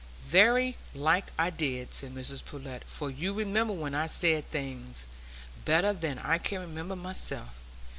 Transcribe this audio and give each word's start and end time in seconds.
"Very 0.19 0.77
like 0.95 1.27
I 1.37 1.51
did," 1.51 1.93
said 1.93 2.15
Mrs 2.15 2.43
Pullet, 2.43 2.85
"for 2.87 3.11
you 3.11 3.33
remember 3.33 3.73
when 3.73 3.93
I 3.93 4.07
said 4.07 4.49
things, 4.49 5.05
better 5.63 5.93
than 5.93 6.17
I 6.17 6.39
can 6.39 6.59
remember 6.61 6.95
myself. 6.95 7.61